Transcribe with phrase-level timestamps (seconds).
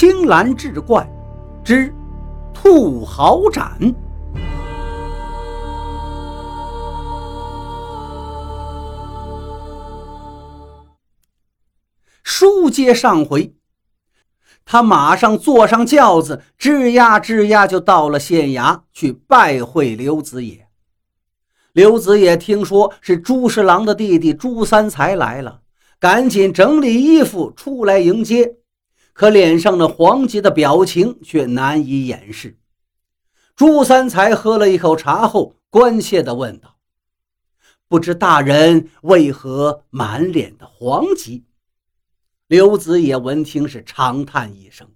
[0.00, 1.04] 青蓝志怪
[1.64, 1.92] 之
[2.54, 3.76] 兔毫斩。
[12.22, 13.52] 书接上回，
[14.64, 20.68] 他马上坐上轿子，吱呀吱呀就到了县衙去拜会刘子野。
[21.72, 25.62] 刘子野听说是朱十郎的弟弟朱三才来了，
[25.98, 28.54] 赶紧整理衣服出来迎接，
[29.18, 32.56] 可脸上那惶急的表情却难以掩饰。
[33.56, 36.76] 朱三才喝了一口茶后，关切地问道
[37.88, 41.44] ：“不知大人为何满脸的惶急？”
[42.46, 44.86] 刘子野闻听是长叹一声，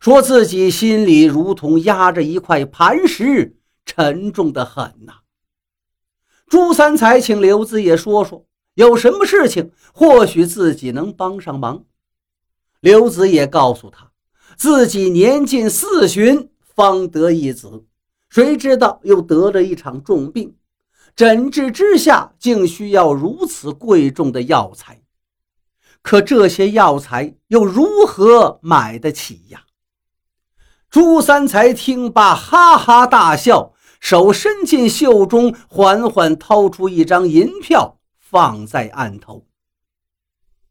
[0.00, 5.16] 说自己心里如同压着一块磐石，沉重的很呐。
[6.46, 11.84] 朱三才请刘子野说说有什么事情，或许自己能帮上忙。
[12.80, 14.10] 刘子也告诉他，
[14.56, 17.84] 自己年近四旬方得一子，
[18.28, 20.56] 谁知道又得了一场重病，
[21.14, 25.02] 诊治之下竟需要如此贵重的药材。
[26.02, 29.64] 可这些药材又如何买得起呀？
[30.88, 39.46] 朱三才听罢，哈哈大笑，手伸进袖中，缓缓掏出一张银票，放在案头。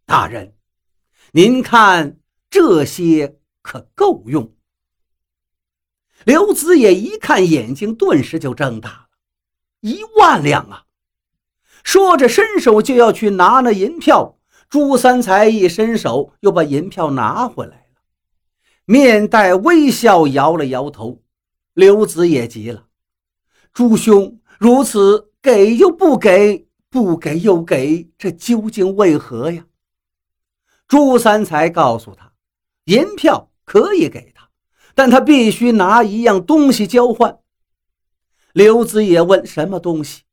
[0.05, 0.55] 大人，
[1.31, 2.17] 您看
[2.49, 4.51] 这些可够用？
[6.25, 9.07] 刘子也一看，眼睛顿时就睁大了，
[9.81, 10.85] 一万两啊！
[11.83, 14.37] 说着，伸手就要去拿那银票。
[14.69, 18.01] 朱三才一伸手，又把银票拿回来了，
[18.85, 21.23] 面带微笑，摇了摇头。
[21.73, 22.87] 刘子也急了
[23.73, 29.65] ：“朱兄，如此给又不给，不给又给，这究竟为何呀？”
[30.89, 32.33] 朱三才告诉他
[32.85, 34.49] ：“银票可以给他，
[34.95, 37.39] 但他必须拿一样东西交换。”
[38.51, 40.23] 刘子也问：“什么东西？”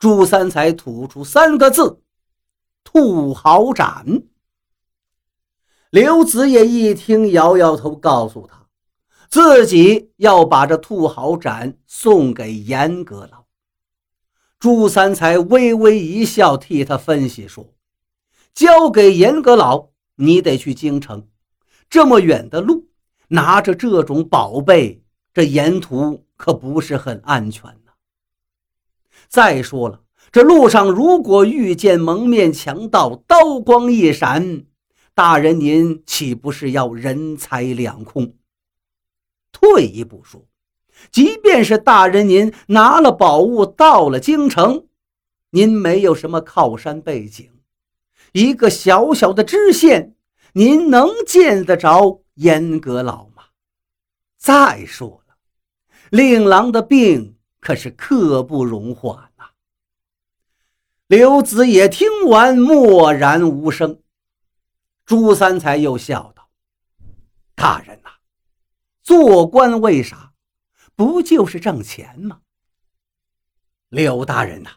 [0.00, 2.02] 朱三才吐出三个字。
[2.82, 4.22] 兔毫斩。
[5.90, 8.66] 刘子也一听，摇摇头，告诉他，
[9.28, 13.44] 自己要把这兔毫斩送给严阁老。
[14.58, 17.74] 朱三才微微一笑，替他分析说
[18.54, 21.28] ：“交给严阁老，你得去京城，
[21.88, 22.88] 这么远的路，
[23.28, 27.92] 拿着这种宝贝，这沿途可不是很安全呢。
[29.28, 34.64] 再说了。”这路上如果遇见蒙面强盗，刀光一闪，
[35.14, 38.34] 大人您岂不是要人财两空？
[39.52, 40.44] 退一步说，
[41.10, 44.86] 即便是大人您拿了宝物到了京城，
[45.50, 47.48] 您没有什么靠山背景，
[48.36, 50.14] 一个小小的知县，
[50.52, 53.44] 您能见得着严阁老吗？
[54.36, 55.36] 再说了，
[56.10, 59.46] 令郎的病可是刻不容缓呐。
[61.06, 64.02] 刘子也听完，默然无声。
[65.06, 66.50] 朱三才又笑道
[67.56, 68.10] ：“大人呐，
[69.02, 70.34] 做官为啥？
[70.94, 72.42] 不就是挣钱吗？”
[73.88, 74.72] 刘大人呐，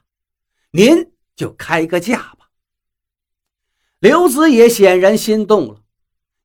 [0.71, 2.38] 您就开个价吧。
[3.99, 5.81] 刘子也显然心动了，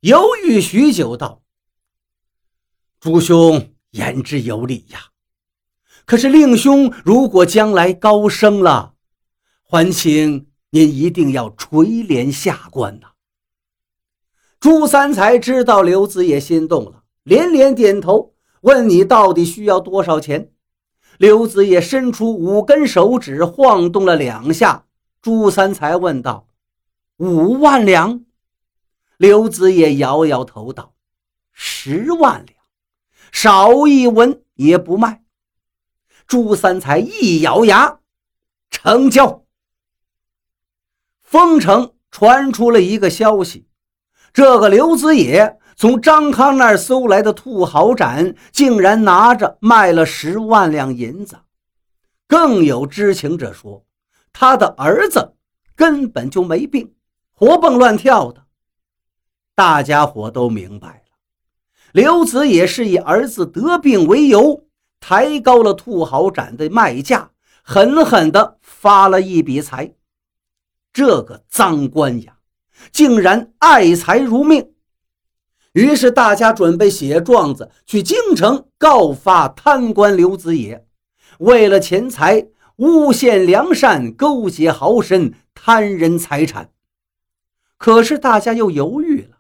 [0.01, 1.43] 犹豫许久，道
[2.99, 5.11] ：“朱兄言之有理呀，
[6.05, 8.95] 可是令兄如果将来高升了……”
[9.63, 13.09] 还请您一定要垂帘下观呐！
[14.61, 20.53] 朱三才知道刘子也心动了，连连点头，问你到底需要多少钱？
[21.19, 24.87] 刘子也伸出五根手指，晃动了两下。
[25.23, 26.47] 朱三才问道
[27.17, 28.25] ：“五万两？”
[29.17, 30.95] 刘子也摇摇头道
[31.53, 32.59] ：“十万两，
[33.31, 35.23] 少一文也不卖。”
[36.27, 38.01] 朱三才一咬牙，
[38.71, 39.45] 成交。
[41.21, 43.69] 丰城传出了一个消息，
[44.33, 51.39] 这个刘子野从张康那儿搜来的兔毫盏，竟然拿着卖了十万两银子。
[52.27, 53.85] 更有知情者说，
[54.33, 55.35] 他的儿子
[55.77, 56.95] 根本就没病，
[57.35, 58.45] 活蹦乱跳的。
[59.57, 61.03] 大家伙都明白了，
[61.93, 64.67] 刘子野是以儿子得病为由，
[65.01, 67.31] 抬高了兔毫盏的卖价，
[67.63, 69.95] 狠狠地发了一笔财。
[70.93, 72.39] 这个脏官呀，
[72.93, 74.73] 竟然爱财如命。
[75.73, 80.87] 于是大家准备写状子去京城告发贪官刘子野，
[81.39, 82.47] 为了钱财
[82.77, 86.71] 诬陷良善，勾结豪绅，贪人财产。
[87.77, 89.39] 可是大家又犹豫了，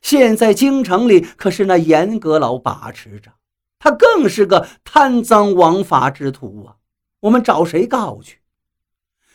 [0.00, 3.32] 现在京城里可是那严阁老把持着，
[3.78, 6.76] 他更是个贪赃枉法之徒啊！
[7.20, 8.38] 我们找谁告去？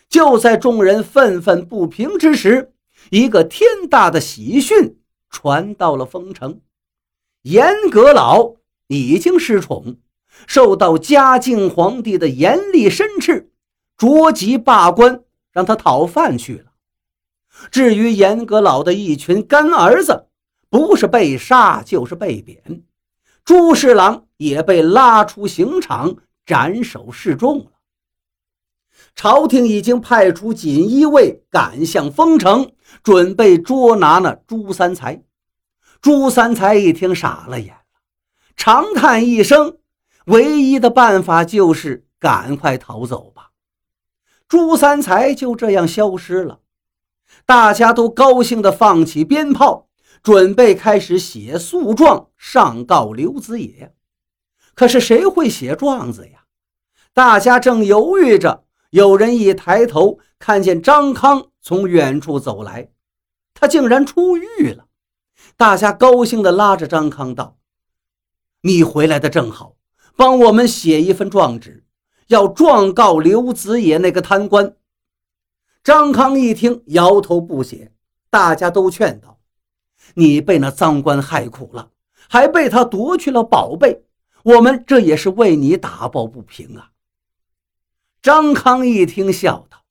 [0.10, 2.74] 就在众人愤愤不平之时，
[3.10, 4.98] 一个天大的喜讯
[5.30, 6.62] 传到了丰城：
[7.44, 8.56] 严阁老
[8.88, 9.98] 已经失宠，
[10.48, 13.52] 受到嘉靖皇帝的严厉申斥，
[13.98, 16.73] 着急罢官，让他讨饭去了。
[17.72, 20.28] 至于严阁老的一群干儿子，
[20.70, 22.84] 不是被杀就是被贬，
[23.46, 26.16] 朱侍郎也被拉出刑场
[26.46, 27.72] 斩首示众了。
[29.16, 32.72] 朝廷已经派出锦衣卫赶向丰城，
[33.04, 35.24] 准备捉拿那朱三才。
[36.02, 37.80] 朱三才一听傻了眼了，
[38.56, 39.78] 长叹一声
[40.26, 43.52] ：“唯一的办法就是赶快逃走吧。”
[44.50, 46.60] 朱三才就这样消失了。
[47.46, 49.90] 大家都高兴地放起鞭炮，
[50.22, 53.94] 准备开始写诉状上告刘子野。
[54.76, 56.46] 可是谁会写状子呀？
[57.14, 62.90] 大家正犹豫着，有人一抬头，看见张康从远处走来，
[63.54, 64.86] 他竟然出狱了。
[65.58, 67.58] 大家高兴地拉着张康道
[68.64, 69.76] ：“你回来的正好，
[70.16, 71.84] 帮我们写一份状纸，
[72.28, 74.76] 要状告刘子野那个贪官。”
[75.84, 77.92] 张康一听，摇头不写。
[78.30, 79.40] 大家都劝道
[80.16, 81.90] ：“你被那赃官害苦了，
[82.30, 84.06] 还被他夺去了宝贝，
[84.44, 86.92] 我们这也是为你打抱不平啊。”
[88.24, 89.84] 张康一听，笑道：“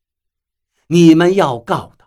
[0.88, 2.06] 你们要告的，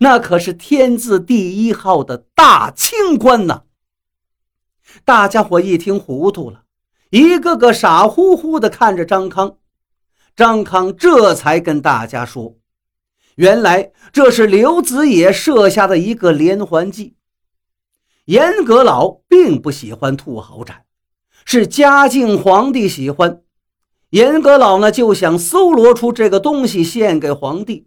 [0.00, 3.64] 那可是天字第一号的大清官呐！”
[5.04, 6.64] 大家伙一听糊涂了，
[7.10, 9.58] 一个个傻乎乎的看着张康。
[10.34, 12.56] 张康这才跟大家说。
[13.36, 17.14] 原来这是刘子野设下的一个连环计。
[18.24, 20.84] 严阁老并不喜欢兔毫斩，
[21.44, 23.42] 是嘉靖皇帝喜欢。
[24.10, 27.86] 严阁老呢就想搜罗出这个东西献给皇帝。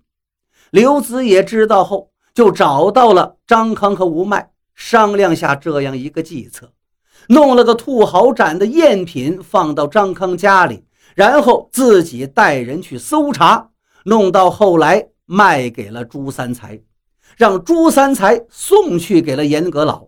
[0.69, 6.71] 刘子野知道后，就找到了张康和吴迈，商量下这样一个计策，
[7.29, 10.85] 弄了个兔毫斩的赝品放到张康家里，
[11.15, 13.71] 然后自己带人去搜查，
[14.05, 15.08] 弄到后来。
[15.31, 16.81] 卖给了朱三才，
[17.37, 20.07] 让朱三才送去给了严阁老。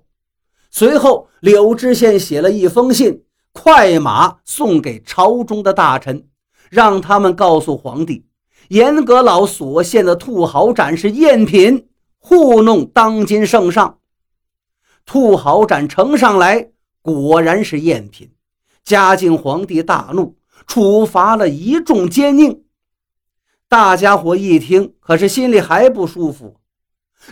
[0.72, 3.22] 随后，柳知县写了一封信，
[3.52, 6.28] 快马送给朝中的大臣，
[6.72, 8.26] 让他们告诉皇帝，
[8.70, 14.00] 严阁老所献的兔毫盏是赝品，糊弄当今圣上。
[15.06, 16.72] 兔毫盏呈上来，
[17.04, 18.32] 果然是赝品。
[18.84, 20.36] 嘉靖皇帝大怒，
[20.66, 22.62] 处罚了一众奸佞。
[23.72, 26.60] 大家伙一听，可是心里还不舒服。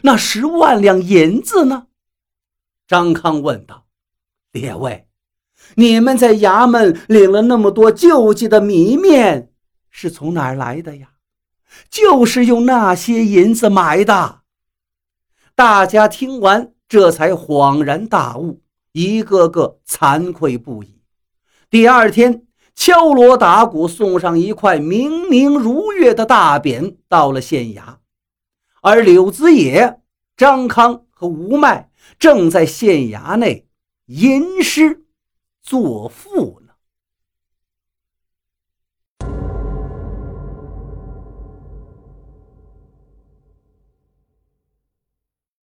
[0.04, 1.88] 那十万两银子呢？
[2.88, 3.88] 张康问道
[4.54, 5.10] ：“列位，
[5.76, 9.52] 你们在衙门领了那么多救济的米面，
[9.90, 11.10] 是从哪儿来的呀
[11.92, 14.44] ？”“就是用那些银子买的。”
[15.56, 18.62] 大家听完，这才恍然大悟，
[18.94, 21.02] 一个个惭愧不已。
[21.70, 22.46] 第二天。
[22.80, 27.98] 敲锣打鼓，送上一块明明如月的大匾到了县衙，
[28.82, 30.00] 而柳子野、
[30.38, 33.68] 张康和吴迈正在县衙内
[34.06, 35.04] 吟诗
[35.62, 36.59] 作赋。